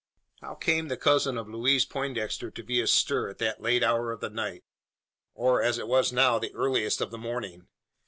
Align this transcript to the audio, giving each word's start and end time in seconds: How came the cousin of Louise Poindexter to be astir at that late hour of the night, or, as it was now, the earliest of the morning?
How 0.41 0.55
came 0.55 0.87
the 0.87 0.97
cousin 0.97 1.37
of 1.37 1.47
Louise 1.47 1.85
Poindexter 1.85 2.49
to 2.49 2.63
be 2.63 2.81
astir 2.81 3.29
at 3.29 3.37
that 3.37 3.61
late 3.61 3.83
hour 3.83 4.11
of 4.11 4.19
the 4.19 4.31
night, 4.31 4.63
or, 5.35 5.61
as 5.61 5.77
it 5.77 5.87
was 5.87 6.11
now, 6.11 6.39
the 6.39 6.51
earliest 6.55 7.01
of 7.01 7.11
the 7.11 7.19
morning? 7.19 7.67